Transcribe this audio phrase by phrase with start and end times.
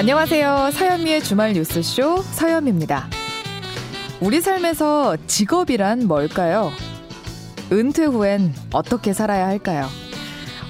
[0.00, 0.70] 안녕하세요.
[0.72, 3.10] 서현미의 주말 뉴스쇼 서현미입니다.
[4.22, 6.72] 우리 삶에서 직업이란 뭘까요?
[7.70, 9.86] 은퇴 후엔 어떻게 살아야 할까요?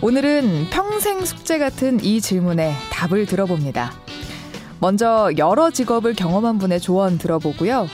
[0.03, 3.93] 오늘은 평생 숙제 같은 이 질문에 답을 들어봅니다.
[4.81, 7.87] 먼저 여러 직업을 경험한 분의 조언 들어보고요.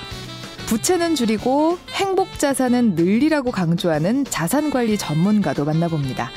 [0.69, 6.31] 부채는 줄이고 행복 자산은 늘리라고 강조하는 자산 관리 전문가도 만나봅니다.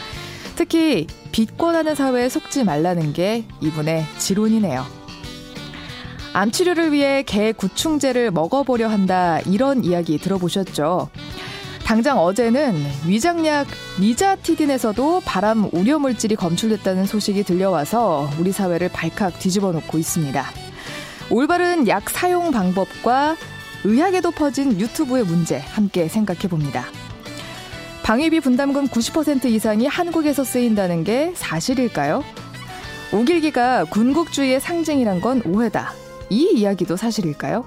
[0.60, 4.86] 특히 빚권하는 사회에 속지 말라는 게 이분의 지론이네요.
[6.34, 11.12] 암 치료를 위해 개 구충제를 먹어보려 한다 이런 이야기 들어보셨죠?
[11.86, 12.76] 당장 어제는
[13.08, 13.68] 위장약
[14.02, 20.46] 니자티딘에서도 발암 우려 물질이 검출됐다는 소식이 들려와서 우리 사회를 발칵 뒤집어 놓고 있습니다.
[21.30, 23.38] 올바른 약 사용 방법과
[23.86, 26.84] 의학에도 퍼진 유튜브의 문제 함께 생각해 봅니다.
[28.10, 32.24] 방위비 분담금 90% 이상이 한국에서 쓰인다는 게 사실일까요?
[33.14, 35.94] 오길기가 군국주의의 상징이란 건 오해다.
[36.32, 37.64] 이 이야기도 사실일까요?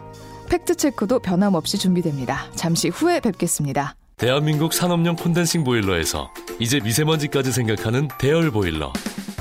[0.51, 2.47] 팩트체크도 변함없이 준비됩니다.
[2.57, 3.95] 잠시 후에 뵙겠습니다.
[4.17, 8.93] 대한민국 산업용 콘덴싱 보일러에서 이제 미세먼지까지 생각하는 대열 보일러.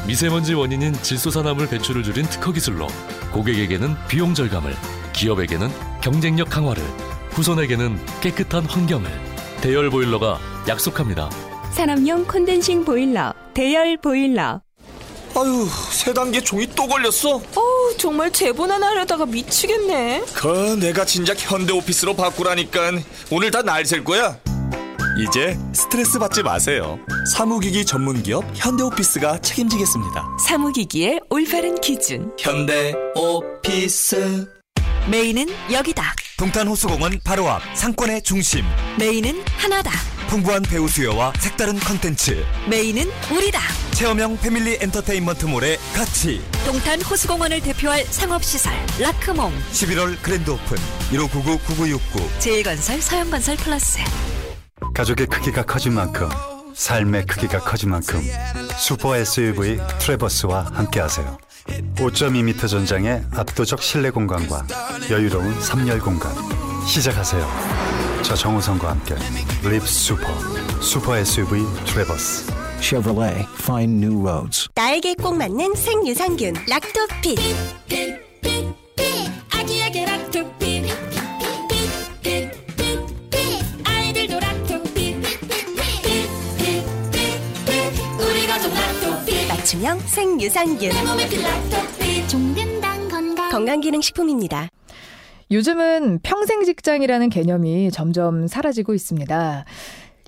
[0.06, 2.86] 미세먼지 원인인 질소산화물 배출을 줄인 특허 기술로
[3.34, 4.72] 고객에게는 비용 절감을,
[5.14, 5.68] 기업에게는
[6.00, 6.84] 경쟁력 강화를,
[7.32, 9.10] 후손에게는 깨끗한 환경을
[9.62, 11.30] 대열 보일러가 약속합니다.
[11.72, 14.62] 산업용 콘덴싱 보일러, 대열 보일러.
[15.36, 17.42] 아유, 세 단계 종이 또 걸렸어?
[17.56, 20.26] 어우, 정말 제보나 하려다가 미치겠네.
[20.36, 22.92] 그 내가 진작 현대 오피스로 바꾸라니까
[23.32, 24.38] 오늘 다 날 셀 거야.
[25.18, 27.00] 이제 스트레스 받지 마세요.
[27.34, 30.26] 사무기기 전문 기업 현대 오피스가 책임지겠습니다.
[30.48, 32.32] 사무기기의 올바른 기준.
[32.38, 34.48] 현대 오피스.
[35.10, 36.14] 메인은 여기다.
[36.38, 38.64] 동탄 호수공원 바로 앞 상권의 중심.
[39.00, 39.92] 메인은 하나다.
[40.32, 42.46] 풍부한 배후 수요와 색다른 컨텐츠.
[42.70, 43.60] 메인은 우리다.
[43.92, 46.42] 체험형 패밀리 엔터테인먼트몰의 가치.
[46.66, 49.52] 동탄 호수공원을 대표할 상업시설 라크몽.
[49.74, 50.78] 11월 그랜드 오픈
[51.12, 52.40] 1599-9969.
[52.40, 54.00] 제일건설 서영건설 플러스.
[54.94, 56.30] 가족의 크기가 커진 만큼
[56.76, 58.22] 삶의 크기가 커진 만큼
[58.78, 61.38] 슈퍼 SUV Traverse와 함께하세요.
[61.98, 64.66] 5.2m 전장의 압도적 실내 공간과
[65.10, 66.34] 여유로운 3열 공간
[66.88, 68.01] 시작하세요.
[68.24, 69.16] 저 정우성과 함께
[69.64, 70.24] Live Super
[70.82, 72.52] 슈퍼 SUV Traverse
[72.82, 74.70] Chevrolet Find New Roads.
[74.76, 77.38] 나에게 꼭 맞는 생유산균 락토핏.
[79.52, 80.86] 아기에게 락토핏.
[83.86, 85.16] 아이들도 락토핏.
[88.20, 89.48] 우리 가족 락토핏.
[89.48, 90.92] 맞춤형 생유산균.
[92.28, 94.70] 종근당 건강 건강기능식품입니다.
[95.52, 99.66] 요즘은 평생 직장이라는 개념이 점점 사라지고 있습니다.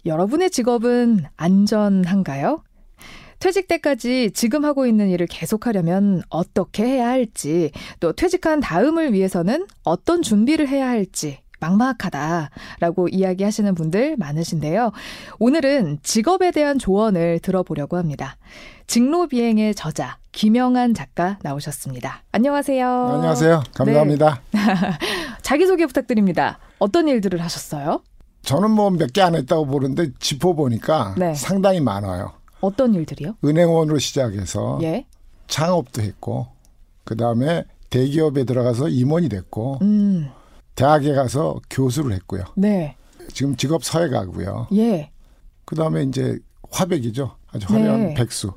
[0.06, 2.62] 여러분의 직업은 안전한가요?
[3.40, 10.22] 퇴직 때까지 지금 하고 있는 일을 계속하려면 어떻게 해야 할지, 또 퇴직한 다음을 위해서는 어떤
[10.22, 14.92] 준비를 해야 할지 막막하다라고 이야기하시는 분들 많으신데요.
[15.40, 18.36] 오늘은 직업에 대한 조언을 들어보려고 합니다.
[18.88, 22.24] 직로 비행의 저자 김영한 작가 나오셨습니다.
[22.32, 22.88] 안녕하세요.
[22.88, 23.64] 안녕하세요.
[23.76, 24.42] 감사합니다.
[24.52, 24.60] 네.
[25.44, 26.58] 자기소개 부탁드립니다.
[26.80, 28.02] 어떤 일들을 하셨어요?
[28.42, 31.36] 저는 뭐 몇 개 안 했다고 보는데 짚어보니까 네.
[31.36, 32.34] 상당히 많아요.
[32.62, 33.36] 어떤 일들이요?
[33.46, 35.06] 은행원으로 시작해서 예.
[35.48, 36.48] 창업도 했고
[37.04, 40.30] 그다음에 대기업에 들어가서 임원이 됐고 음.
[40.76, 42.44] 대학에 가서 교수를 했고요.
[42.56, 42.96] 네.
[43.34, 44.68] 지금 직업 서예가고요.
[44.74, 45.12] 예.
[45.66, 46.40] 그다음에 이제
[46.72, 47.36] 화백이죠.
[47.52, 48.14] 아주 화려한 네.
[48.16, 48.52] 백수.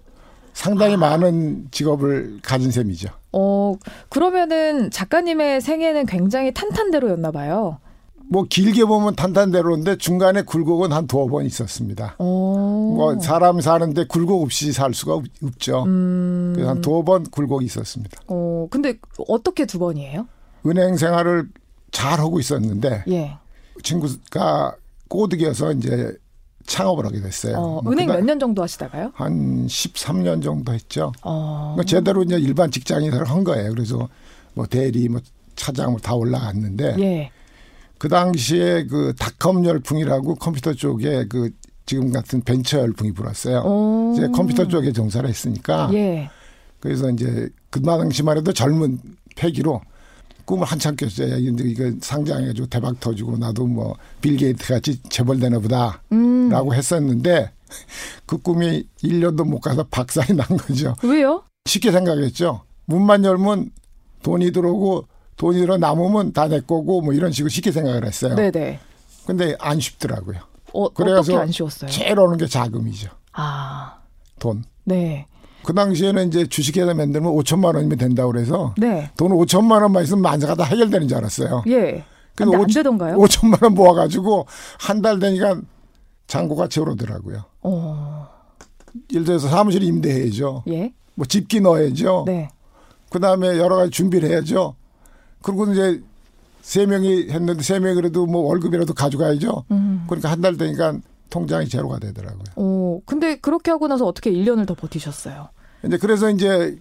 [0.56, 3.10] 상당히 많은 직업을 가진 셈이죠.
[3.32, 3.74] 어,
[4.08, 7.78] 그러면은 작가님의 생애는 굉장히 탄탄대로였나 봐요.
[8.30, 12.16] 뭐 길게 보면 탄탄대로인데 중간에 굴곡은 한 두어 번 있었습니다.
[12.18, 12.24] 어.
[12.96, 15.84] 뭐 사람 사는데 굴곡 없이 살 수가 없- 없죠.
[15.84, 16.52] 음.
[16.54, 18.18] 그래서 한 두어 번 굴곡이 있었습니다.
[18.26, 18.94] 어, 근데
[19.28, 20.26] 어떻게 두 번이에요?
[20.66, 21.48] 은행 생활을
[21.92, 23.36] 잘 하고 있었는데 예.
[23.82, 24.74] 친구가
[25.08, 26.16] 꼬드겨서 이제
[26.66, 27.56] 창업을 하게 됐어요.
[27.56, 29.12] 어, 뭐 은행 몇 년 정도 하시다가요?
[29.14, 31.12] 한 13년 정도 했죠.
[31.22, 31.74] 어.
[31.76, 33.70] 그러니까 제대로 이제 일반 직장인을 한 거예요.
[33.72, 34.08] 그래서
[34.54, 35.20] 뭐 대리, 뭐
[35.54, 37.30] 차장 뭐 다 올라갔는데 예.
[37.98, 41.50] 그 당시에 그 닷컴 열풍이라고 컴퓨터 쪽에 그
[41.86, 43.62] 지금 같은 벤처 열풍이 불었어요.
[43.64, 44.12] 어.
[44.14, 46.28] 이제 컴퓨터 쪽에 종사를 했으니까 예.
[46.80, 48.98] 그래서 이제 그 당시만 해도 젊은
[49.36, 49.80] 패기로
[50.46, 51.28] 꿈을 한참 꿨어요.
[51.30, 56.02] 근데 이거 상장해가지고 대박 터지고 나도 뭐 빌 게이트 같이 재벌되나 보다.
[56.12, 56.48] 음.
[56.48, 57.50] 라고 했었는데
[58.24, 60.94] 그 꿈이 1년도 못 가서 박살이 난 거죠.
[61.02, 61.42] 왜요?
[61.66, 62.62] 쉽게 생각했죠.
[62.86, 63.70] 문만 열면
[64.22, 65.06] 돈이 들어오고
[65.36, 68.34] 돈이 들어 남으면 다 내 거고 뭐 이런 식으로 쉽게 생각을 했어요.
[68.36, 68.78] 네네.
[69.26, 70.38] 근데 안 쉽더라고요.
[70.72, 71.90] 어, 그래서 어떻게 안 쉬웠어요?
[71.90, 73.08] 제일 오는 게 자금이죠.
[73.32, 73.98] 아,
[74.38, 74.64] 돈.
[74.84, 75.26] 네.
[75.66, 79.10] 그 당시에는 이제 주식회사 만들면 5천만 원이면 된다고 그래서 네.
[79.16, 81.64] 돈 5천만 원만 있으면 만사가 다 해결되는 줄 알았어요.
[81.66, 82.04] 예.
[82.36, 83.16] 근데 안 되던가요?
[83.16, 84.46] 5천만 원 모아가지고
[84.78, 85.60] 한 달 되니까
[86.28, 87.42] 잔고가 채우더라고요.
[87.62, 88.28] 어.
[89.12, 90.62] 예를 들어서 사무실 임대해야죠.
[90.68, 90.92] 예.
[91.16, 92.22] 뭐 집기 넣어야죠.
[92.28, 92.48] 네.
[93.10, 94.76] 그 다음에 여러 가지 준비를 해야죠.
[95.42, 96.00] 그리고 이제
[96.62, 99.64] 세 명이 했는데 세 명이 그래도 뭐 월급이라도 가져가야죠.
[99.72, 100.04] 음.
[100.06, 100.96] 그러니까 한 달 되니까
[101.30, 102.44] 통장이 제로가 되더라고요.
[102.54, 105.48] 어, 근데 그렇게 하고 나서 어떻게 1년을 더 버티셨어요?
[105.86, 106.78] 이제 그래서 이제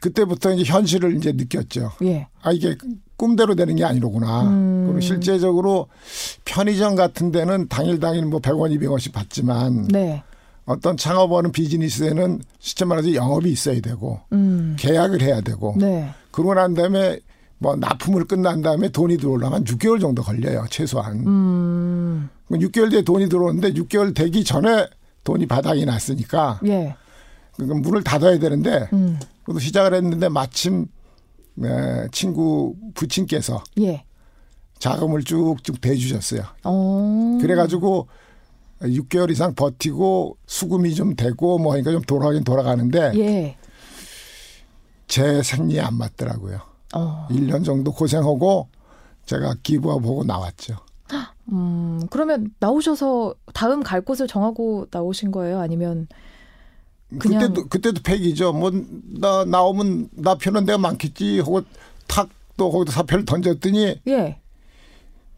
[0.00, 1.92] 그때부터 이제 현실을 이제 느꼈죠.
[2.02, 2.28] 예.
[2.42, 2.76] 아 이게
[3.16, 4.42] 꿈대로 되는 게 아니로구나.
[4.44, 4.84] 음.
[4.86, 5.88] 그리고 실제적으로
[6.44, 10.22] 편의점 같은 데는 당일 당일 뭐 100원, 200원씩 받지만 네.
[10.66, 14.76] 어떤 창업하는 비즈니스에는 실제 말해서 영업이 있어야 되고 음.
[14.78, 16.10] 계약을 해야 되고 네.
[16.30, 17.18] 그러고 난 다음에
[17.58, 21.26] 뭐 납품을 끝난 다음에 돈이 들어오려면 한 6개월 정도 걸려요 최소한.
[21.26, 22.28] 음.
[22.50, 24.86] 6개월 뒤에 돈이 들어오는데 6개월 되기 전에
[25.24, 26.94] 돈이 바닥이 났으니까 예.
[27.58, 29.18] 그러니까 문을 닫아야 되는데 음.
[29.42, 30.86] 그래도 시작을 했는데 마침
[31.54, 34.04] 네, 친구 부친께서 예.
[34.78, 36.42] 자금을 쭉쭉 대주셨어요.
[36.62, 37.38] 어.
[37.40, 38.06] 그래가지고
[38.80, 43.56] 6개월 이상 버티고 수금이 좀 되고 뭐 하니까 좀 돌아가긴 돌아가는데 예.
[45.08, 46.60] 제 생리에 안 맞더라고요.
[46.94, 47.26] 어.
[47.30, 48.68] 1년 정도 고생하고
[49.26, 50.76] 제가 기부하 보고 나왔죠.
[51.50, 55.60] 음, 그러면 나오셔서 다음 갈 곳을 정하고 나오신 거예요?
[55.60, 56.06] 아니면
[57.18, 58.52] 그때도 그때도 팩이죠.
[58.52, 58.70] 뭐
[59.20, 61.62] 나 나오면 나 표는 내가 많겠지 하고
[62.06, 62.28] 탁
[62.58, 64.40] 또 거기다 사표를 던졌더니 예.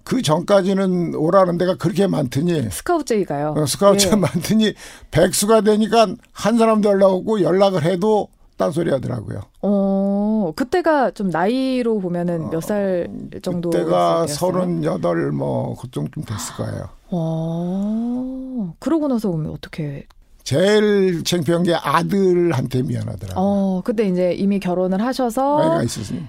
[0.04, 3.54] 그 전까지는 오라는 데가 그렇게 많더니 스카우트제이가요.
[3.58, 4.16] 어, 스카우트가 예.
[4.16, 4.72] 많더니
[5.10, 9.42] 백수가 되니까 한 사람도 연락 오고 연락을 해도 딴소리 하더라고요.
[9.60, 13.08] 어, 그때가 좀 나이로 보면은 몇 살
[13.42, 13.68] 정도?
[13.68, 16.88] 그때가 서른여덟 뭐 그정도쯤 됐을 거예요.
[17.10, 20.06] 어, 그러고 나서 오면 어떻게?
[20.50, 23.34] 제일 창피한 게 아들한테 미안하더라고요.
[23.36, 26.24] 어, 그때 이제 이미 결혼을 하셔서 애가 있었으니.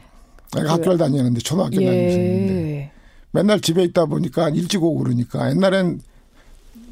[0.56, 2.92] 애가 그- 학교를 다니는데 초등학교 다니셨는데 예.
[3.32, 6.02] 맨날 집에 있다 보니까 일찍 오고 그러니까 옛날엔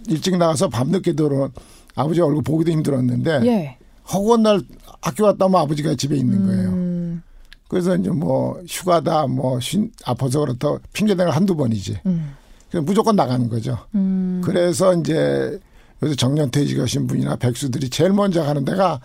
[0.07, 1.51] 일찍 나가서 밤늦게 들어
[1.93, 3.77] 아버지 얼굴 보기도 힘들었는데 예.
[4.11, 4.61] 허구한 날
[4.99, 6.69] 학교 갔다 오면 아버지가 집에 있는 거예요.
[6.69, 7.21] 음,
[7.67, 11.99] 그래서 이제 뭐 휴가다 뭐 쉰, 아파서 그렇다 핑계대가 한두 번이지.
[12.07, 12.31] 음,
[12.71, 13.77] 그래서 무조건 나가는 거죠.
[13.93, 14.41] 음.
[14.43, 15.59] 그래서 이제
[16.03, 19.01] 요새 정년 퇴직하신 분이나 백수들이 제일 먼저 가는 데가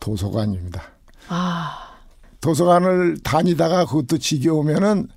[0.00, 0.82] 도서관입니다.
[1.28, 1.96] 아,
[2.40, 5.08] 도서관을 다니다가 그것도 지겨우면은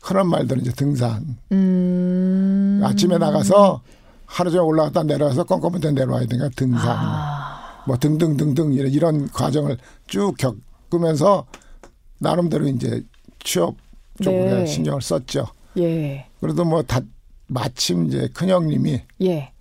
[0.00, 1.36] 흔한 말대로 이제 등산.
[1.52, 2.80] 음.
[2.82, 3.82] 아침에 나가서
[4.26, 6.96] 하루 종일 올라갔다 내려와서 껌껌한 데 내려와야 되니까 등산.
[6.98, 7.82] 아.
[7.86, 9.76] 뭐 등등등등 이런, 이런 과정을
[10.06, 11.46] 쭉 겪으면서
[12.18, 13.04] 나름대로 이제
[13.44, 13.76] 취업
[14.22, 14.66] 쪽에 네.
[14.66, 15.46] 신경을 썼죠.
[15.78, 16.26] 예.
[16.40, 17.00] 그래도 뭐 다,
[17.46, 19.52] 마침 이제 큰형님이 예.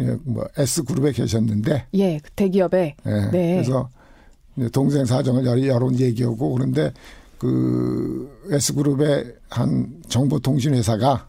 [0.00, 2.18] 예, 뭐 S그룹에 계셨는데 예.
[2.18, 2.96] 그 대기업에.
[3.06, 3.54] 예, 네.
[3.54, 3.90] 그래서
[4.72, 6.92] 동생 사정을 여러, 여러 얘기하고 그런데
[7.38, 11.28] 그 S그룹의 한 정보통신 회사가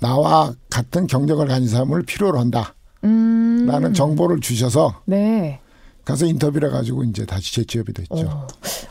[0.00, 2.74] 나와 같은 경력을 가진 사람을 필요로 한다.
[3.04, 3.66] 음.
[3.66, 5.60] 라는 정보를 주셔서 네.
[6.04, 8.26] 가서 인터뷰를 해가지고 이제 다시 재취업이 됐죠.
[8.26, 8.46] 어.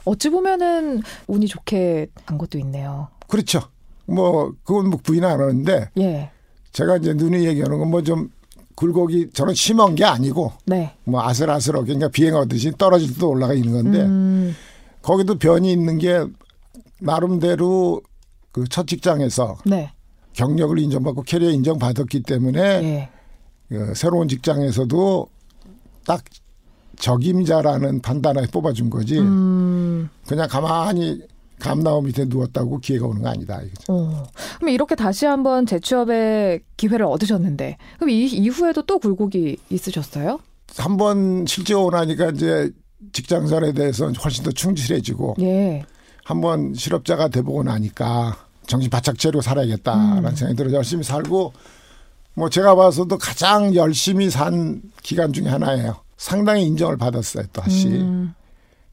[0.05, 3.09] 어찌 보면은 운이 좋게 간 것도 있네요.
[3.27, 3.61] 그렇죠.
[4.05, 6.31] 뭐 그건 뭐 부인 안 하는데 예.
[6.77, 8.29] 제가 이제 눈이 얘기하는 건 뭐 좀
[8.75, 10.93] 굴곡이 저는 심한 게 아니고 네.
[11.03, 14.55] 뭐 아슬아슬하게 그러니까 비행하듯이 떨어질 때도 올라가 있는 건데 음.
[15.01, 16.23] 거기도 변이 있는 게
[16.99, 18.01] 나름대로
[18.51, 19.91] 그 첫 직장에서 네.
[20.33, 23.09] 경력을 인정받고 캐리어 인정받았기 때문에 예.
[23.69, 25.27] 그 새로운 직장에서도
[26.05, 26.23] 딱
[26.99, 30.09] 적임자라는 판단에 뽑아준 거지 음.
[30.27, 31.21] 그냥 가만히
[31.59, 33.59] 감나무 밑에 누웠다고 기회가 오는 거 아니다.
[33.61, 33.83] 이거죠.
[33.93, 34.23] 어.
[34.57, 40.39] 그럼 이렇게 다시 한번 재취업의 기회를 얻으셨는데 그럼 이 이후에도 또 굴곡이 있으셨어요?
[40.77, 42.71] 한 번 실제 오고 나니까 이제
[43.13, 45.83] 직장생활에 대해서 훨씬 더 충실해지고 예.
[46.25, 48.37] 한번 실업자가 돼보고 나니까
[48.67, 50.35] 정신 바짝 차리고 살아야겠다라는 음.
[50.35, 51.53] 생각이 들어 열심히 살고
[52.33, 55.95] 뭐 제가 봐서도 가장 열심히 산 기간 중에 하나예요.
[56.17, 57.87] 상당히 인정을 받았어요 또 다시.
[57.87, 58.33] 음.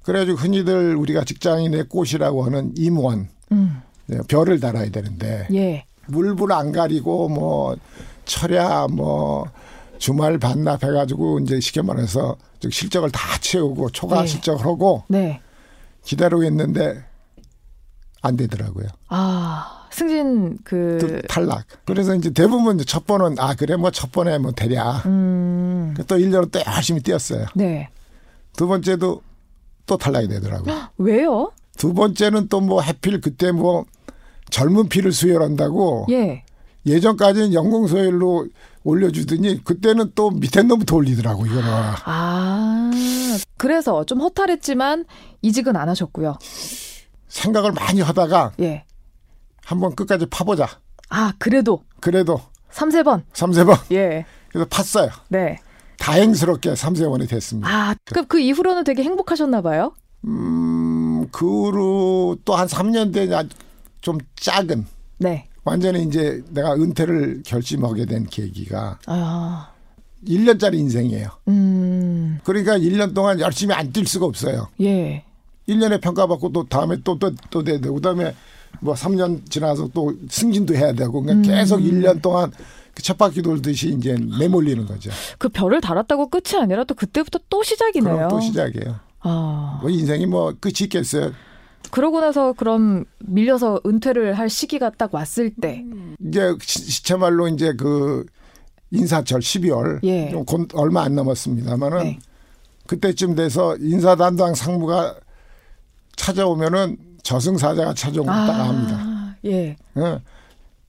[0.05, 3.83] 그래가지고 흔히들 우리가 직장인의 꽃이라고 하는 임원 음.
[4.13, 5.85] 예, 별을 달아야 되는데 예.
[6.07, 7.77] 물불 안 가리고 뭐
[8.27, 9.51] 철야 뭐
[9.99, 14.27] 주말 반납 해가지고 이제 쉽게 말해서 즉 실적을 다 채우고 초과 네.
[14.27, 15.41] 실적을 하고 네.
[16.05, 17.03] 기다리고 있는데
[18.21, 18.87] 안 되더라고요.
[19.09, 21.65] 아, 승진 그또 탈락.
[21.87, 25.03] 그래서 이제 대부분 이제 첫 번은 아 그래 뭐 첫 번에 뭐 되랴.
[25.07, 25.95] 음.
[26.07, 27.47] 또 1년을 또 열심히 뛰었어요.
[27.55, 27.89] 네.
[28.57, 29.23] 두 번째도
[29.87, 30.75] 또 탈락이 되더라고요.
[30.99, 31.53] 왜요?
[31.77, 33.85] 두 번째는 또 뭐 해필 그때 뭐
[34.51, 36.45] 젊은 피를 수혈한다고 예.
[36.87, 38.47] 예전까지는 연공서열로
[38.85, 41.65] 올려주더니 그때는 또 밑에 놈부터 올리더라고 이거는.
[42.05, 42.91] 아,
[43.57, 45.07] 그래서 좀 허탈했지만
[45.43, 46.37] 이직은 안 하셨고요.
[47.29, 48.85] 생각을 많이 하다가 예.
[49.65, 50.69] 한번 끝까지 파보자.
[51.09, 54.25] 아, 그래도 그래도 3, 세번 삼세번 예.
[54.51, 55.11] 그래서 팠어요.
[55.29, 55.59] 네.
[55.99, 57.69] 다행스럽게 삼세번이 됐습니다.
[57.69, 59.93] 아, 그, 그 이후로는 되게 행복하셨나 봐요.
[60.25, 64.87] 음, 그 후로 또 한 3년 된좀 작은
[65.19, 65.49] 네.
[65.65, 69.71] 완전히 이제 내가 은퇴를 결심하게 된 계기가 아,
[70.27, 71.29] 1년짜리 인생이에요.
[71.49, 74.69] 음, 그러니까 1년 동안 열심히 안 뛸 수가 없어요.
[74.81, 75.25] 예.
[75.69, 78.35] 1년에 평가받고 또 다음에 또 또 또 돼야 되고 그다음에
[78.81, 82.51] 뭐 3년 지나서 또 승진도 해야 되고 그러니까 계속 1년 동안
[82.95, 85.11] 그 쳇바퀴 돌듯이 이제 내몰리는 거죠.
[85.39, 88.15] 그 별을 달았다고 끝이 아니라 또 그때부터 또 시작이네요.
[88.15, 88.97] 그럼 또 시작이에요.
[89.21, 91.33] 아, 뭐 인생이 뭐 끝이 있겠어요.
[91.91, 95.85] 그러고 나서 그럼 밀려서 은퇴를 할 시기가 딱 왔을 때,
[96.27, 98.25] 이제 시- 시체말로 이제 그
[98.91, 100.31] 인사철 12월 예.
[100.31, 102.19] 좀 곧 얼마 안 남았습니다만은 네.
[102.87, 105.15] 그때쯤 돼서 인사 담당 상무가
[106.17, 108.97] 찾아오면은 저승사자가 찾아온 것 같다가 합니다.
[109.01, 109.77] 아, 예.
[109.97, 110.21] 예.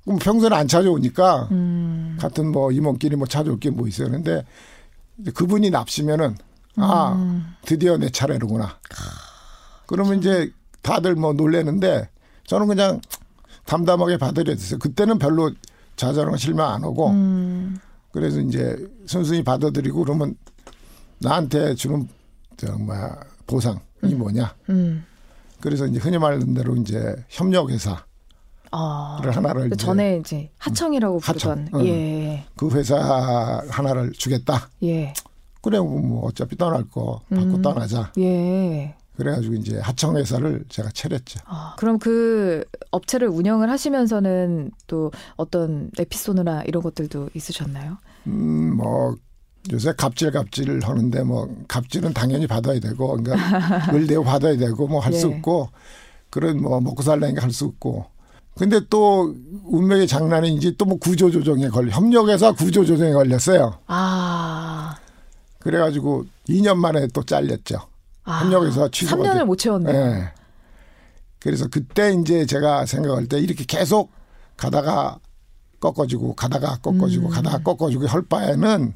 [0.05, 4.09] 그럼 평소에는 안 찾아오니까 음, 같은 뭐 이모끼리 뭐 찾아올 게 뭐 있어요.
[4.09, 4.43] 근데
[5.33, 6.35] 그분이 납시면은
[6.77, 7.55] 아 음.
[7.65, 8.77] 드디어 내 차례로구나.
[9.88, 12.09] 그러면 이제 다들 뭐 놀래는데
[12.45, 13.01] 저는 그냥
[13.65, 14.79] 담담하게 받아들였어요.
[14.79, 15.51] 그때는 별로
[15.95, 17.79] 좌절하고 실망 안 하고 음,
[18.12, 18.75] 그래서 이제
[19.07, 20.35] 순순히 받아들이고 그러면
[21.19, 22.07] 나한테 주는
[22.57, 23.15] 저 뭐야
[23.47, 23.79] 보상이
[24.15, 24.53] 뭐냐.
[24.69, 25.03] 음.
[25.62, 28.05] 그래서 이제 흔히 말하는 대로 이제 협력회사
[28.77, 31.88] 아, 를 하나를 그 전에 이제 하청이라고 하청, 부르던, 응.
[31.88, 34.70] 예, 그 회사 하나를 주겠다.
[34.84, 35.13] 예,
[35.62, 37.62] 그래 뭐 어차피 떠날 거 받고 음.
[37.62, 38.12] 떠나자.
[38.17, 38.96] 예.
[39.15, 41.39] 그래가지고 이제 하청 회사를 제가 차렸죠.
[41.46, 47.98] 아, 그럼 그 업체를 운영을 하시면서는 또 어떤 에피소드나 이런 것들도 있으셨나요?
[48.27, 49.15] 음, 뭐
[49.72, 53.36] 요새 갑질 갑질 하는데 뭐 갑질은 당연히 받아야 되고 그러니까
[53.96, 55.36] 을대고 받아야 되고 뭐 할수 예.
[55.36, 55.70] 없고
[56.29, 58.05] 그런 뭐 먹고 살라니까 할 수 없고
[58.55, 59.35] 근데 또
[59.65, 63.79] 운명의 장난인지 또 뭐 구조조정에 걸려 협력회사 구조조정에 걸렸어요.
[63.88, 64.95] 아,
[65.59, 67.77] 그래가지고 2년 만에 또 잘렸죠.
[68.24, 69.95] 아 협력회사 취소가 3년을 돼- 못 채웠네요.
[69.95, 70.31] 예.
[71.39, 74.12] 그래서 그때 이제 제가 생각할 때 이렇게 계속
[74.57, 75.19] 가다가
[75.79, 77.31] 꺾어지고 가다가 꺾어지고 음.
[77.31, 78.93] 가다가 꺾어지고 할 바에는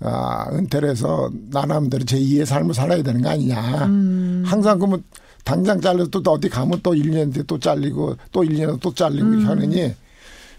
[0.00, 3.86] 아, 은퇴를 해서 나남대로 제 2의 삶을 살아야 되는 거 아니냐.
[3.86, 4.42] 음.
[4.46, 5.02] 항상 그러면
[5.46, 9.28] 당장 잘려서 또 어디 가면 또 1년 뒤에 또 잘리고 또 1년 뒤에 또 잘리고
[9.28, 9.46] 음.
[9.46, 9.94] 하느니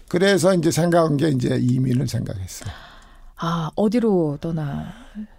[0.08, 2.70] 그래서 이제 생각한 게 이제 이민을 생각했어요.
[3.36, 4.90] 아, 어디로 떠나?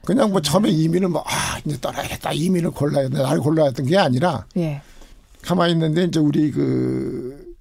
[0.06, 2.32] 그냥 뭐 처음에 이민을 뭐, 아, 이제 떠나야겠다.
[2.32, 3.24] 이민을 골라야 돼.
[3.24, 4.84] 날 골라야 했던 게 아니라 예.
[5.42, 7.56] 가만히 있는데 이제 우리 그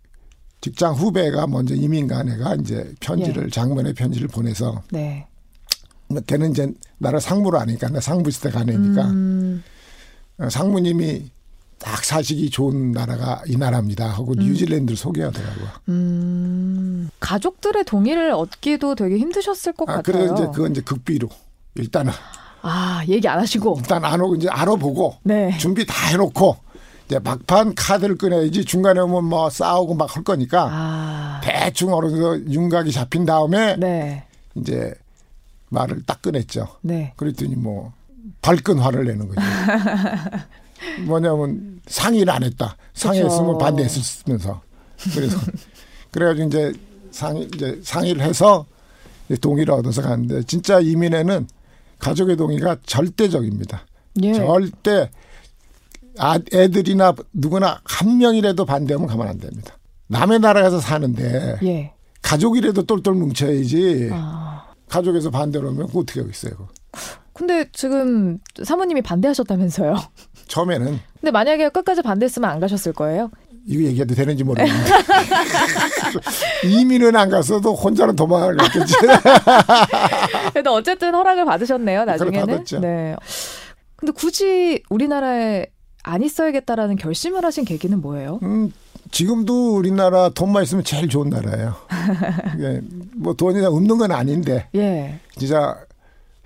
[0.61, 3.51] 직장 후배가 먼저 이민간에가 이제 편지를 예.
[3.51, 5.27] 장문의 편지를 보내서 네.
[6.09, 9.63] 뭐 걔는 이제 나를 상무로 아니까 나 상부시대 가내니까 음,
[10.37, 11.31] 어, 상무님이
[11.79, 15.67] 딱 사시기 좋은 나라가 이 나라입니다 하고 뉴질랜드를 소개하더라고요.
[15.89, 20.03] 음, 가족들의 동의를 얻기도 되게 힘드셨을 것 아, 같아요.
[20.03, 21.29] 그래서 이제 그건 이제 극비로
[21.77, 22.13] 일단은
[22.63, 23.77] 아, 얘기 안 하시고.
[23.79, 25.57] 일단 안 오고 이제 알아보고 네.
[25.59, 26.57] 준비 다 해놓고
[27.07, 32.39] 이제 막판 카드를 꺼내야지 중간에 오면 뭐 싸우고 막 할 거니까 아, 대충 어느 정도
[32.53, 34.25] 윤곽이 잡힌 다음에 네.
[34.57, 34.93] 이제
[35.71, 36.67] 말을 딱 꺼냈죠.
[36.83, 37.13] 네.
[37.17, 37.93] 그랬더니 뭐
[38.43, 39.41] 발끈 화를 내는 거죠.
[41.07, 42.77] 뭐냐면 상의를 안 했다.
[42.95, 43.59] 상의했으면.
[43.59, 44.63] 반대했으면서
[45.15, 45.39] 그래서
[46.11, 46.73] 그래가지고 이제
[47.11, 48.67] 상의 이제 상의를 해서
[49.27, 51.47] 이제 동의를 얻어서 갔는데 진짜 이민에는
[51.99, 53.87] 가족의 동의가 절대적입니다.
[54.23, 54.35] 예.
[54.35, 55.11] 절대
[56.19, 59.77] 아, 애들이나 누구나 한 명이라도 반대하면 가만 안 됩니다.
[60.09, 61.93] 남의 나라 가서 사는데 예.
[62.23, 64.11] 가족이라도 똘똘 뭉쳐야지.
[64.13, 64.67] 아.
[64.89, 66.53] 가족에서 반대로 하면 어떻게 하겠어요.
[67.39, 69.95] 근데 지금 사모님이 반대하셨다면서요.
[70.49, 73.31] 처음에는 근데 만약에 끝까지 반대했으면 안 가셨을 거예요?
[73.65, 74.91] 이거 얘기해도 되는지 모르겠는데
[76.67, 78.95] 이민은 안 갔어도 혼자는 도망을 갔겠지.
[80.53, 82.47] 그래도 어쨌든 허락을 받으셨네요, 나중에는.
[82.47, 82.81] 받았죠.
[82.81, 83.15] 네.
[83.95, 85.67] 근데 굳이 우리나라에
[86.03, 88.41] 안 있어야겠다라는 결심을 하신 계기는 뭐예요?
[88.43, 88.73] 음,
[89.13, 91.75] 지금도 우리나라 돈만 있으면 제일 좋은 나라예요.
[92.57, 92.81] 이게
[93.15, 95.21] 뭐 돈이 없는 건 아닌데 예.
[95.37, 95.77] 진짜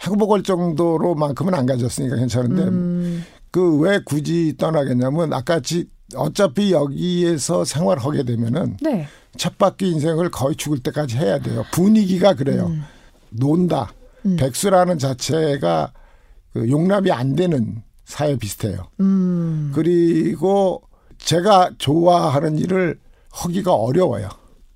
[0.02, 8.78] 행복할 정도로만큼은 안 가졌으니까 괜찮은데 음, 그왜 굳이 떠나겠냐면 아까 지 어차피 여기에서 생활하게 되면은
[8.82, 9.06] 네.
[9.38, 11.64] 쳇바퀴 인생을 거의 죽을 때까지 해야 돼요.
[11.72, 12.66] 분위기가 그래요.
[12.66, 12.82] 음.
[13.30, 13.92] 논다.
[14.36, 15.92] 백수라는 자체가
[16.52, 18.88] 그 용납이 안 되는 사회 비슷해요.
[19.00, 19.72] 음.
[19.74, 20.82] 그리고
[21.18, 22.98] 제가 좋아하는 일을
[23.30, 24.28] 하기가 어려워요.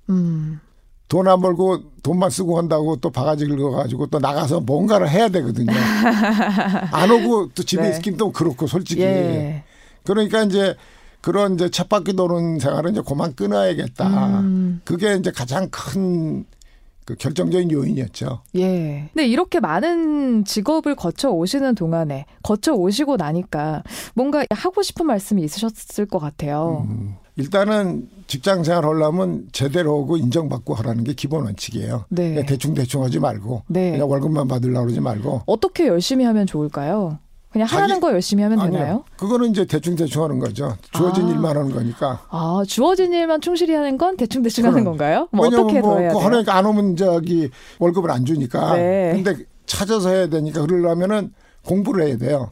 [0.09, 0.59] 음.
[1.07, 5.71] 돈 안 벌고 돈만 쓰고 한다고 또 바가지 긁어가지고 또 나가서 뭔가를 해야 되거든요.
[6.91, 7.95] 안 오고 또 집에 네.
[7.95, 9.01] 있긴 또 그렇고 솔직히.
[9.03, 9.63] 예.
[10.03, 10.75] 그러니까 이제
[11.21, 14.39] 그런 이제 쳇바퀴 도는 생활은 이제 그만 끊어야겠다.
[14.41, 14.81] 음.
[14.83, 18.41] 그게 이제 가장 큰그 결정적인 요인이었죠.
[18.55, 19.09] 예.
[19.13, 23.83] 근데 이렇게 많은 직업을 거쳐 오시는 동안에 거쳐 오시고 나니까
[24.13, 26.85] 뭔가 하고 싶은 말씀이 있으셨을 것 같아요.
[26.89, 27.15] 음.
[27.37, 32.05] 일단은 직장 생활 하려면 제대로 하고 인정받고 하라는 게 기본 원칙이에요.
[32.09, 32.29] 네.
[32.31, 33.91] 그냥 대충 대충 하지 말고 네.
[33.91, 37.19] 그냥 월급만 받으려고 그러지 말고 어떻게 열심히 하면 좋을까요?
[37.49, 38.77] 그냥 하라는 자기- 거 열심히 하면 아니요.
[38.79, 39.03] 되나요?
[39.17, 40.75] 그거는 이제 대충 대충 하는 거죠.
[40.91, 41.29] 주어진 아.
[41.29, 42.21] 일만 하는 거니까.
[42.29, 44.97] 아, 주어진 일만 충실히 하는 건 대충 대충 하는 그럼.
[44.97, 45.27] 건가요?
[45.31, 46.19] 뭐 어떻게 더뭐 해야 돼요?
[46.19, 48.75] 하니까 안 오면 저기 월급을 안 주니까.
[48.75, 49.13] 네.
[49.23, 51.33] 근데 찾아서 해야 되니까 그러려면은
[51.65, 52.49] 공부를 해야 돼요.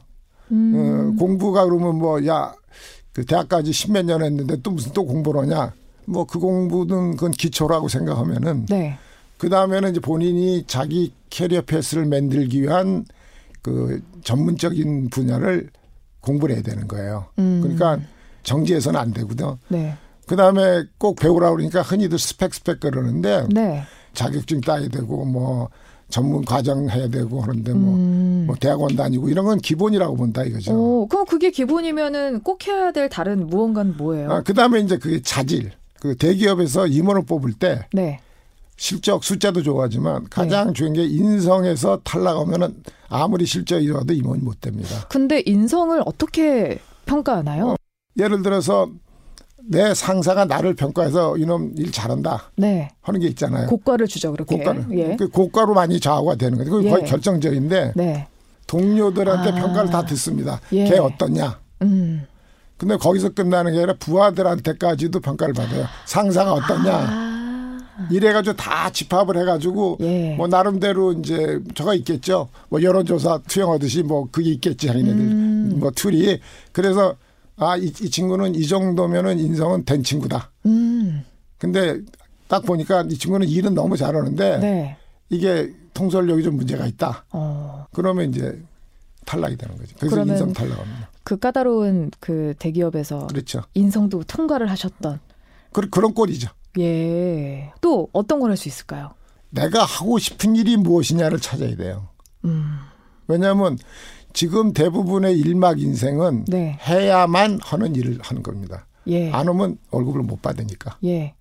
[0.52, 1.14] 음.
[1.16, 2.54] 어, 공부가 그러면 뭐 야
[3.16, 5.72] 그 대학까지 십몇 년 했는데 또 무슨 또 공부를 하냐?
[6.04, 8.98] 뭐 그 공부는 그건 기초라고 생각하면은 네.
[9.38, 13.06] 그 다음에는 이제 본인이 자기 캐리어 패스를 만들기 위한
[13.62, 15.70] 그 전문적인 분야를
[16.20, 17.24] 공부를 해야 되는 거예요.
[17.38, 17.60] 음.
[17.62, 17.98] 그러니까
[18.42, 19.56] 정지해서는 안 되거든.
[19.68, 19.96] 네.
[20.26, 23.82] 그 다음에 꼭 배우라 그러니까 흔히들 스펙 스펙 그러는데 네.
[24.12, 25.70] 자격증 따야 되고 뭐
[26.08, 28.44] 전문 과정 해야 되고 그런데 뭐, 음.
[28.46, 30.72] 뭐 대학원 다니고 이런 건 기본이라고 본다 이거죠.
[30.72, 34.30] 오, 그럼 그게 기본이면은 꼭 해야 될 다른 무언가는 뭐예요?
[34.30, 35.72] 아, 그 다음에 이제 그게 자질.
[36.00, 38.20] 그 대기업에서 임원을 뽑을 때 네.
[38.76, 45.06] 실적 숫자도 좋아하지만 가장 중요한 게 인성에서 탈락하면은 아무리 실적이 좋아도 임원이 못 됩니다.
[45.08, 47.70] 근데 인성을 어떻게 평가하나요?
[47.70, 47.76] 어.
[48.18, 48.90] 예를 들어서
[49.68, 52.90] 내 상사가 나를 평가해서 이놈 일 잘한다 네.
[53.02, 53.66] 하는 게 있잖아요.
[53.66, 54.56] 고과를 주죠, 그렇게.
[54.58, 54.86] 고과를.
[54.92, 55.16] 예.
[55.16, 56.70] 그 고과로 많이 좌우가 되는 거죠.
[56.70, 57.06] 그게 거의 예.
[57.06, 58.28] 결정적인데 네.
[58.66, 59.54] 동료들한테 아.
[59.54, 60.60] 평가를 다 듣습니다.
[60.72, 60.84] 예.
[60.84, 61.58] 걔 어떻냐.
[61.82, 62.26] 음.
[62.76, 65.86] 근데 거기서 끝나는 게 아니라 부하들한테까지도 평가를 받아요.
[66.04, 66.92] 상사가 어떠냐.
[66.92, 67.26] 아.
[68.10, 70.34] 이래가지고 다 집합을 해가지고 예.
[70.36, 72.48] 뭐 나름대로 이제 저가 있겠죠.
[72.68, 75.76] 뭐 여론조사 투영하듯이 뭐 그게 있겠지 자기네들 음.
[75.80, 76.40] 뭐 tool이.
[76.72, 77.14] 그래서
[77.58, 80.50] 아이 친구는 이 정도면은 인성은 된 친구다.
[80.66, 81.24] 음.
[81.58, 82.00] 근데
[82.48, 84.96] 딱 보니까 이 친구는 일은 너무 잘하는데 네.
[85.30, 87.24] 이게 통솔력이 좀 문제가 있다.
[87.32, 87.86] 어.
[87.92, 88.62] 그러면 이제
[89.24, 89.96] 탈락이 되는 거죠.
[89.98, 91.10] 그래서 인성 탈락합니다.
[91.24, 93.62] 그 까다로운 그 대기업에서 그렇죠.
[93.74, 95.18] 인성도 통과를 하셨던.
[95.72, 96.48] 그, 그런 꼴이죠.
[96.78, 97.72] 예.
[97.80, 99.14] 또 어떤 걸 할 수 있을까요?
[99.50, 102.08] 내가 하고 싶은 일이 무엇이냐를 찾아야 돼요.
[102.44, 102.78] 음.
[103.28, 103.78] 왜냐하면
[104.36, 106.78] 지금 대부분의 일막 인생은 네.
[106.86, 108.86] 해야만 하는 일을 하는 겁니다.
[109.06, 109.30] 예.
[109.32, 110.98] 안 하면 월급을 못 받으니까.
[111.04, 111.32] 예.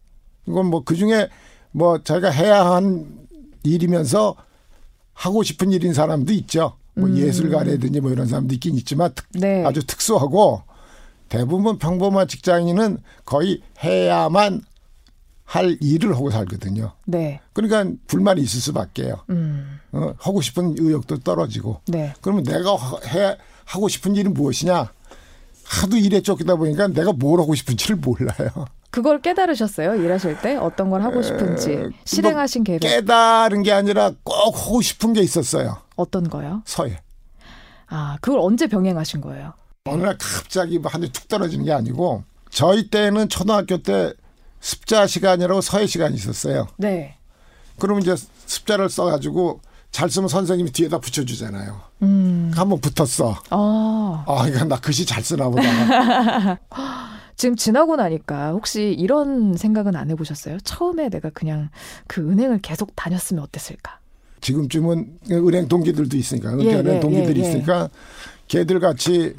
[0.48, 1.28] 이건 뭐 그 중에
[1.74, 3.28] 뭐 자기가 해야 한
[3.64, 4.36] 일이면서
[5.14, 6.78] 하고 싶은 일인 사람도 있죠.
[6.94, 7.18] 뭐 음.
[7.18, 9.66] 예술가라든지 뭐 이런 사람도 있긴 있지만 특- 네.
[9.66, 10.62] 아주 특수하고
[11.28, 14.62] 대부분 평범한 직장인은 거의 해야만
[15.46, 16.94] 할 일을 하고 살거든요.
[17.06, 17.40] 네.
[17.54, 19.24] 그러니까 불만이 있을 수밖에요.
[19.30, 19.80] 음.
[19.92, 21.82] 어, 하고 싶은 의욕도 떨어지고.
[21.88, 22.14] 네.
[22.22, 22.76] 그러면 내가
[23.08, 24.92] 해 하고 싶은 일은 무엇이냐?
[25.64, 28.68] 하도 일에 쫓기다 보니까 내가 뭘 하고 싶은지를 몰라요.
[28.92, 29.96] 그걸 깨달으셨어요?
[29.96, 35.22] 일하실 때 어떤 걸 하고 싶은지 실행하신 계획 깨달은 게 아니라 꼭 하고 싶은 게
[35.22, 35.78] 있었어요.
[35.96, 36.62] 어떤 거요?
[36.66, 37.00] 서예.
[37.88, 39.54] 아, 그걸 언제 병행하신 거예요?
[39.86, 44.14] 어느 날 갑자기 뭐 하늘이 툭 떨어지는 게 아니고 저희 때는 초등학교 때
[44.66, 46.66] 습자 시간이라고 서예 시간이 있었어요.
[46.78, 47.18] 네.
[47.78, 48.16] 그러면 이제
[48.48, 51.82] 습자를 써가지고 잘 쓰면 선생님이 뒤에다 붙여주잖아요.
[52.02, 52.52] 음.
[52.56, 53.40] 한번 붙었어.
[53.52, 54.26] 아.
[54.28, 55.62] 아, 이거 나 글씨 잘 쓰나 보다.
[57.38, 60.58] 지금 지나고 나니까 혹시 이런 생각은 안 해보셨어요?
[60.64, 61.70] 처음에 내가 그냥
[62.08, 64.00] 그 은행을 계속 다녔으면 어땠을까?
[64.42, 67.50] 지금쯤은 은행 동기들도 있으니까 예, 은행 예, 동기들이 예, 예.
[67.50, 67.90] 있으니까
[68.48, 69.36] 걔들 같이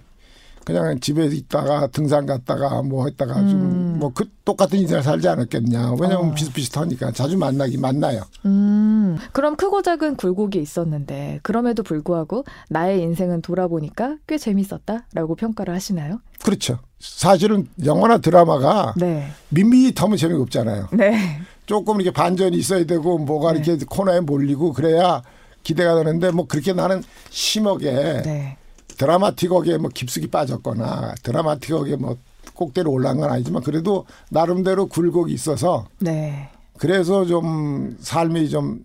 [0.67, 5.93] 그냥 집에 있다가 등산 갔다가 뭐 했다가 좀뭐그 똑같은 인생을 살지 않았겠냐.
[6.01, 6.31] 왜냐하면 음.
[6.33, 6.35] 어.
[6.35, 8.23] 비슷비슷하니까 자주 만나기 만나요.
[8.45, 16.21] 음, 그럼 크고 작은 굴곡이 있었는데 그럼에도 불구하고 나의 인생은 돌아보니까 꽤 재밌었다라고 평가를 하시나요?
[16.43, 16.81] 그렇죠.
[16.99, 19.29] 사실은 영화나 드라마가 네.
[19.51, 20.89] 밋밋하면 재미가 없잖아요.
[20.95, 21.41] 네.
[21.67, 25.23] 조금 이렇게 반전이 있어야 되고 뭐가 이렇게 코너에 몰리고 그래야
[25.63, 27.93] 기대가 되는데 뭐 그렇게 나는 심하게
[28.25, 28.57] 네.
[28.99, 32.17] 드라마틱하게 뭐 깊숙이 빠졌거나 드라마틱하게 뭐
[32.55, 36.51] 꼭대로 올라간 건 아니지만 그래도 나름대로 굴곡이 있어서 네.
[36.79, 38.81] 그래서 좀 삶이 좀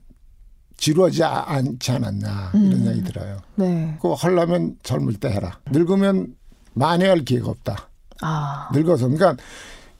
[0.77, 2.77] 지루하지 아- 않지 않았나 이런 음.
[2.77, 3.39] 생각이 들어요.
[3.55, 3.95] 네.
[4.01, 5.59] 그거 하려면 젊을 때 해라.
[5.71, 6.35] 늙으면
[6.73, 7.89] 만회할 기회가 없다.
[8.21, 8.69] 아.
[8.73, 9.41] 늙어서 그러니까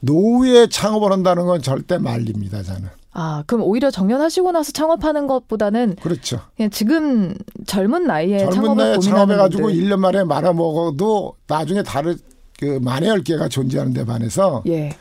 [0.00, 2.62] 노후에 창업을 한다는 건 절대 말립니다.
[2.62, 2.88] 저는.
[3.14, 6.40] 아, 그럼 오히려 정년하시고 나서 창업하는 것보다는 그렇죠.
[6.56, 7.34] 그냥 지금
[7.66, 9.82] 젊은 나이에 젊은 예, 창업을 나이에 고민하는 창업해 가지고 분들.
[9.82, 12.16] 1년 만에 말아 먹어도 나중에 다른
[12.58, 14.96] 그 만회할 기회가 존재하는 데 반해서 예.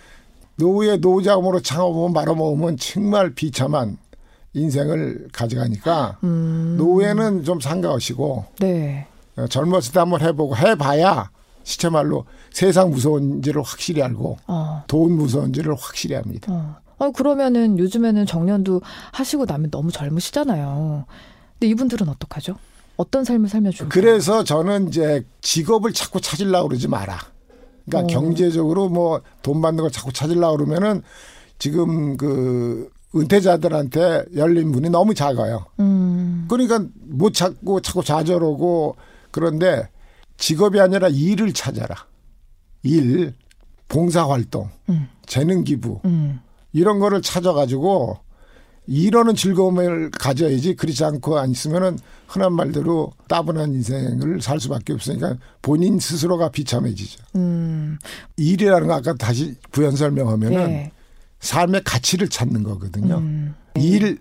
[0.55, 3.97] 노후에 노후자금으로 창업하면 말아 먹으면 정말 비참한
[4.53, 6.75] 인생을 가져가니까 음.
[6.77, 9.07] 노후에는 좀 삼가하시고 네.
[9.37, 11.29] 어, 젊었을 때 한번 해보고 해봐야
[11.63, 14.83] 시체 말로 세상 무서운지를 확실히 알고 어.
[14.87, 16.51] 돈 무서운지를 확실히 합니다.
[16.51, 16.75] 어.
[17.01, 21.05] 아, 그러면은 요즘에는 정년도 하시고 나면 너무 젊으시잖아요.
[21.53, 22.55] 근데 이분들은 어떡하죠?
[22.95, 23.89] 어떤 삶을 살면 좋을까요?
[23.89, 27.17] 그래서 저는 이제 직업을 자꾸 찾으려고 그러지 마라.
[27.85, 28.19] 그러니까 어.
[28.19, 31.01] 경제적으로 뭐 돈 받는 걸 자꾸 찾으려고 그러면은
[31.57, 35.65] 지금 그 은퇴자들한테 열린 문이 너무 작아요.
[35.79, 36.45] 음.
[36.47, 38.95] 그러니까 못 찾고 자꾸 좌절하고
[39.31, 39.89] 그런데
[40.37, 41.95] 직업이 아니라 일을 찾아라.
[42.83, 43.33] 일,
[43.87, 45.09] 봉사활동, 음.
[45.25, 46.39] 재능 기부 음.
[46.73, 48.17] 이런 거를 찾아가지고
[48.87, 55.99] 이러는 즐거움을 가져야지 그렇지 않고 안 있으면은 흔한 말대로 따분한 인생을 살 수밖에 없으니까 본인
[55.99, 57.23] 스스로가 비참해지죠.
[57.35, 57.99] 음.
[58.37, 60.91] 일이라는 거 아까 다시 부연 설명하면은 예.
[61.39, 63.17] 삶의 가치를 찾는 거거든요.
[63.17, 63.55] 음.
[63.75, 64.17] 일은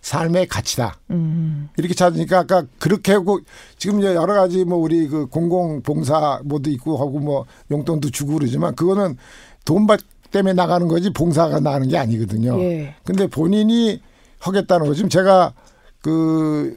[0.00, 0.98] 삶의 가치다.
[1.10, 1.68] 음.
[1.76, 3.40] 이렇게 찾으니까 아까 그렇게 하고
[3.78, 9.16] 지금 여러 가지 뭐 우리 그 공공봉사 뭐도 있고 하고 뭐 용돈도 주고 그러지만 그거는
[9.64, 10.00] 돈 받
[10.32, 12.58] 때문에 나가는 거지 봉사가 나가는 게 아니거든요.
[12.60, 12.96] 예.
[13.04, 14.00] 근데 본인이
[14.38, 15.54] 하겠다는 거 지금 제가
[16.00, 16.76] 그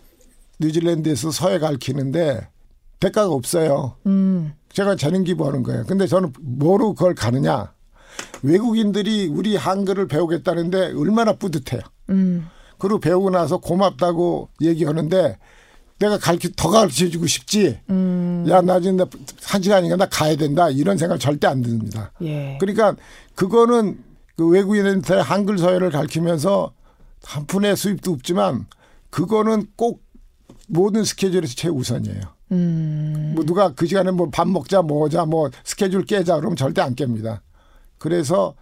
[0.59, 2.47] 뉴질랜드에서 서해 가르치는데
[2.99, 3.95] 대가가 없어요.
[4.05, 4.53] 음.
[4.71, 5.83] 제가 재능 기부하는 거예요.
[5.87, 7.73] 근데 저는 뭐로 그걸 가느냐?
[8.43, 11.81] 외국인들이 우리 한글을 배우겠다는데 얼마나 뿌듯해요.
[12.09, 12.47] 음.
[12.77, 15.37] 그리고 배우고 나서 고맙다고 얘기하는데
[15.99, 17.79] 내가 가르치 더 가르쳐 주고 싶지.
[17.89, 18.45] 음.
[18.49, 20.69] 야, 나 지금 나한 시간이니까 나 가야 된다.
[20.69, 22.11] 이런 생각 절대 안 듭니다.
[22.21, 22.57] 예.
[22.59, 22.95] 그러니까
[23.35, 24.03] 그거는
[24.35, 26.73] 그 외국인한테 한글 서열을 가르치면서
[27.23, 28.65] 한 푼의 수입도 없지만
[29.09, 30.03] 그거는 꼭
[30.67, 32.21] 모든 스케줄에서 최우선이에요.
[32.51, 33.31] 음.
[33.35, 37.39] 뭐 누가 그 시간에 뭐 밥 먹자 뭐자 뭐 스케줄 깨자 그러면 절대 안 깹니다.
[37.97, 38.53] 그래서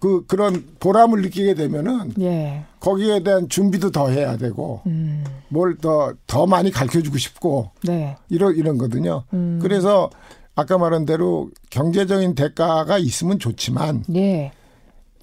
[0.00, 2.64] 그 그런 보람을 느끼게 되면은 예.
[2.80, 5.24] 거기에 대한 준비도 더 해야 되고 음.
[5.48, 8.16] 뭘더더 많이 가르쳐 주고 싶고 네.
[8.28, 9.24] 이런 이런 거든요.
[9.32, 9.58] 음.
[9.60, 10.10] 그래서
[10.54, 14.52] 아까 말한 대로 경제적인 대가가 있으면 좋지만 예.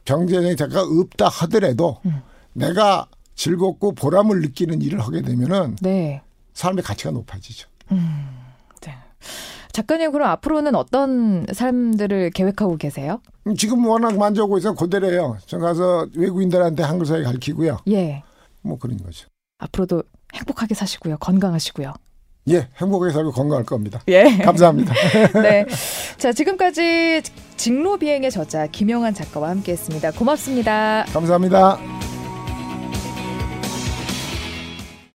[0.03, 2.21] 경제적인 대가가 없다 하더라도 음.
[2.53, 6.21] 내가 즐겁고 보람을 느끼는 일을 하게 되면은 네.
[6.53, 7.67] 삶의 가치가 높아지죠.
[9.75, 13.19] 작가님 그럼 앞으로는 어떤 삶들을 계획하고 계세요?
[13.47, 15.37] 음, 지금 워낙 만족하고 있어 그대로예요.
[15.45, 17.79] 저 가서 외국인들한테 한글 사회 가르치고요.
[17.89, 18.23] 예.
[18.61, 19.27] 뭐 그런 거죠.
[19.59, 20.03] 앞으로도
[20.33, 21.17] 행복하게 사시고요.
[21.17, 21.93] 건강하시고요.
[22.49, 24.01] 예, 행복하게 살고 건강할 겁니다.
[24.07, 24.23] 예.
[24.43, 24.93] 감사합니다.
[25.41, 25.65] 네.
[26.17, 27.21] 자, 지금까지
[27.57, 30.11] 직로 비행의 저자 김영환 작가와 함께 했습니다.
[30.11, 31.05] 고맙습니다.
[31.11, 32.14] 감사합니다.